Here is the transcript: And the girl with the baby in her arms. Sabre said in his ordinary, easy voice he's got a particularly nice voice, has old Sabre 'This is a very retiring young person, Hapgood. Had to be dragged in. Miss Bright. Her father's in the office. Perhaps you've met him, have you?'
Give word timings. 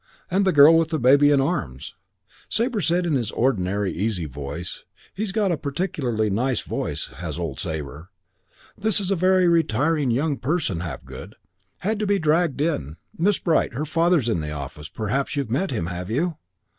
And 0.31 0.45
the 0.47 0.51
girl 0.51 0.75
with 0.79 0.89
the 0.89 0.97
baby 0.97 1.29
in 1.29 1.37
her 1.37 1.45
arms. 1.45 1.93
Sabre 2.49 2.81
said 2.81 3.05
in 3.05 3.13
his 3.13 3.29
ordinary, 3.29 3.91
easy 3.91 4.25
voice 4.25 4.83
he's 5.13 5.31
got 5.31 5.51
a 5.51 5.57
particularly 5.57 6.27
nice 6.31 6.61
voice, 6.61 7.09
has 7.17 7.37
old 7.37 7.59
Sabre 7.59 8.09
'This 8.75 8.99
is 8.99 9.11
a 9.11 9.15
very 9.15 9.47
retiring 9.47 10.09
young 10.09 10.37
person, 10.37 10.79
Hapgood. 10.79 11.35
Had 11.81 11.99
to 11.99 12.07
be 12.07 12.17
dragged 12.17 12.61
in. 12.61 12.97
Miss 13.15 13.37
Bright. 13.37 13.73
Her 13.75 13.85
father's 13.85 14.27
in 14.27 14.39
the 14.39 14.49
office. 14.51 14.87
Perhaps 14.89 15.35
you've 15.35 15.51
met 15.51 15.69
him, 15.69 15.85
have 15.85 16.09
you?' 16.09 16.35